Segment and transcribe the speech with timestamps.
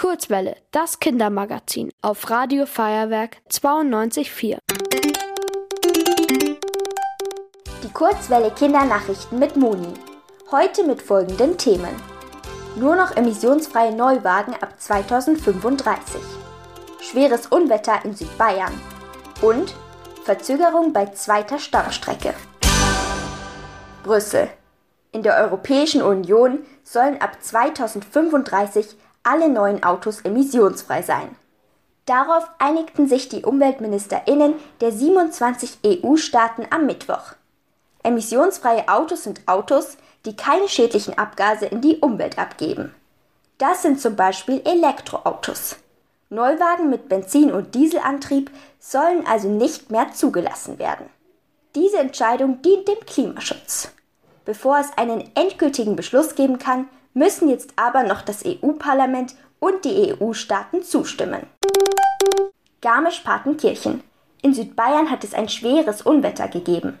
[0.00, 4.56] Kurzwelle, das Kindermagazin auf Radio Feuerwerk 92.4.
[7.82, 9.92] Die Kurzwelle Kindernachrichten mit Moni.
[10.50, 11.94] Heute mit folgenden Themen.
[12.76, 16.18] Nur noch emissionsfreie Neuwagen ab 2035.
[17.02, 18.72] Schweres Unwetter in Südbayern.
[19.42, 19.74] Und
[20.24, 22.32] Verzögerung bei zweiter Stammstrecke.
[24.02, 24.48] Brüssel.
[25.12, 31.36] In der Europäischen Union sollen ab 2035 alle neuen Autos emissionsfrei sein.
[32.06, 37.34] Darauf einigten sich die Umweltministerinnen der 27 EU-Staaten am Mittwoch.
[38.02, 42.94] Emissionsfreie Autos sind Autos, die keine schädlichen Abgase in die Umwelt abgeben.
[43.58, 45.76] Das sind zum Beispiel Elektroautos.
[46.30, 51.06] Neuwagen mit Benzin- und Dieselantrieb sollen also nicht mehr zugelassen werden.
[51.74, 53.92] Diese Entscheidung dient dem Klimaschutz.
[54.44, 60.14] Bevor es einen endgültigen Beschluss geben kann, müssen jetzt aber noch das EU-Parlament und die
[60.14, 61.46] EU-Staaten zustimmen.
[62.80, 64.02] Garmisch-Partenkirchen.
[64.42, 66.98] In Südbayern hat es ein schweres Unwetter gegeben.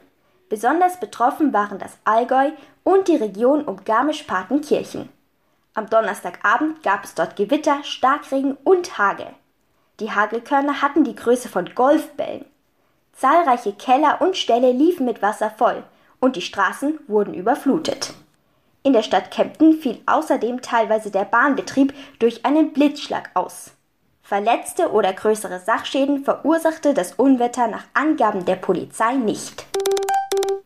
[0.48, 2.50] Besonders betroffen waren das Allgäu
[2.84, 5.08] und die Region um Garmisch-Partenkirchen.
[5.74, 9.28] Am Donnerstagabend gab es dort Gewitter, Starkregen und Hagel.
[10.00, 12.44] Die Hagelkörner hatten die Größe von Golfbällen.
[13.12, 15.84] Zahlreiche Keller und Ställe liefen mit Wasser voll
[16.20, 18.14] und die Straßen wurden überflutet.
[18.82, 23.72] In der Stadt Kempten fiel außerdem teilweise der Bahnbetrieb durch einen Blitzschlag aus.
[24.22, 29.66] Verletzte oder größere Sachschäden verursachte das Unwetter nach Angaben der Polizei nicht.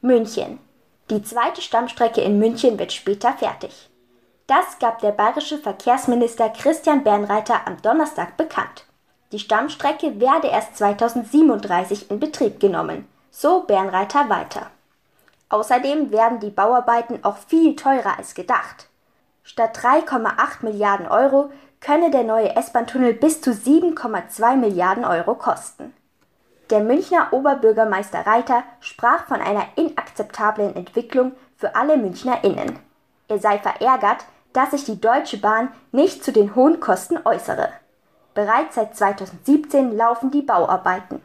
[0.01, 0.59] München.
[1.11, 3.91] Die zweite Stammstrecke in München wird später fertig.
[4.47, 8.85] Das gab der bayerische Verkehrsminister Christian Bernreiter am Donnerstag bekannt.
[9.33, 14.71] Die Stammstrecke werde erst 2037 in Betrieb genommen, so Bernreiter weiter.
[15.49, 18.89] Außerdem werden die Bauarbeiten auch viel teurer als gedacht.
[19.43, 25.93] Statt 3,8 Milliarden Euro könne der neue S-Bahn-Tunnel bis zu 7,2 Milliarden Euro kosten.
[26.71, 32.79] Der Münchner Oberbürgermeister Reiter sprach von einer inakzeptablen Entwicklung für alle MünchnerInnen.
[33.29, 34.25] Er sei verärgert,
[34.55, 37.69] dass sich die Deutsche Bahn nicht zu den hohen Kosten äußere.
[38.33, 41.21] Bereits seit 2017 laufen die Bauarbeiten.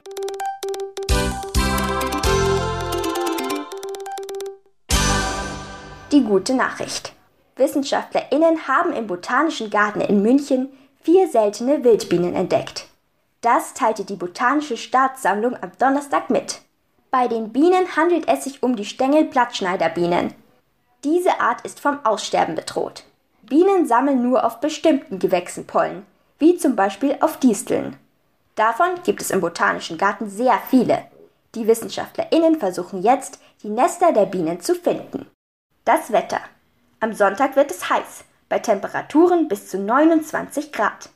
[6.11, 7.13] Die gute Nachricht.
[7.55, 10.69] WissenschaftlerInnen haben im Botanischen Garten in München
[11.03, 12.87] vier seltene Wildbienen entdeckt.
[13.41, 16.61] Das teilte die Botanische Staatssammlung am Donnerstag mit.
[17.11, 20.33] Bei den Bienen handelt es sich um die Stängelblattschneiderbienen.
[21.03, 23.03] Diese Art ist vom Aussterben bedroht.
[23.43, 26.07] Bienen sammeln nur auf bestimmten Gewächsen Pollen,
[26.39, 27.97] wie zum Beispiel auf Disteln.
[28.55, 31.05] Davon gibt es im Botanischen Garten sehr viele.
[31.53, 35.27] Die WissenschaftlerInnen versuchen jetzt, die Nester der Bienen zu finden.
[35.85, 36.41] Das Wetter.
[36.99, 41.09] Am Sonntag wird es heiß, bei Temperaturen bis zu 29 Grad.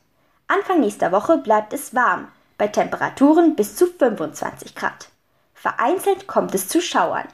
[0.48, 5.10] Anfang nächster Woche bleibt es warm, bei Temperaturen bis zu 25 Grad.
[5.54, 7.28] Vereinzelt kommt es zu Schauern.